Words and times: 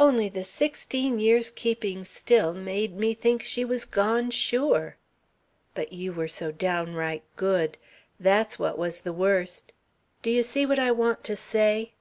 Only 0.00 0.28
the 0.28 0.42
sixteen 0.42 1.20
years 1.20 1.52
keeping 1.52 2.02
still 2.04 2.52
made 2.52 2.96
me 2.96 3.14
think 3.14 3.44
she 3.44 3.64
was 3.64 3.84
gone 3.84 4.32
sure... 4.32 4.96
but 5.72 5.92
you 5.92 6.12
were 6.12 6.26
so 6.26 6.50
downright 6.50 7.22
good, 7.36 7.78
that's 8.18 8.58
what 8.58 8.76
was 8.76 9.02
the 9.02 9.12
worst... 9.12 9.72
do 10.20 10.32
you 10.32 10.42
see 10.42 10.66
what 10.66 10.80
I 10.80 10.90
want 10.90 11.22
to 11.22 11.36
say 11.36 11.92